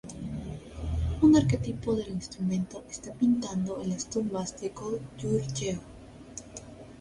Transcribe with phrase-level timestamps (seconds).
[1.21, 5.77] Un arquetipo del instrumento está pintando en las tumbas de Goguryeo.